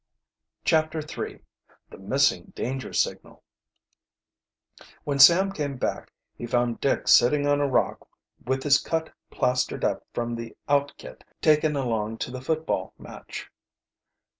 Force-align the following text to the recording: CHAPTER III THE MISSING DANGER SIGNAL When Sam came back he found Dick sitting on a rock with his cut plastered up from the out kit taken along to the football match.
CHAPTER 0.65 0.97
III 0.99 1.41
THE 1.91 1.99
MISSING 1.99 2.53
DANGER 2.55 2.91
SIGNAL 2.91 3.43
When 5.03 5.19
Sam 5.19 5.51
came 5.51 5.77
back 5.77 6.11
he 6.35 6.47
found 6.47 6.81
Dick 6.81 7.07
sitting 7.07 7.45
on 7.45 7.61
a 7.61 7.67
rock 7.67 8.09
with 8.43 8.63
his 8.63 8.79
cut 8.81 9.13
plastered 9.29 9.85
up 9.85 10.03
from 10.11 10.33
the 10.33 10.57
out 10.67 10.91
kit 10.97 11.23
taken 11.39 11.75
along 11.75 12.17
to 12.17 12.31
the 12.31 12.41
football 12.41 12.95
match. 12.97 13.51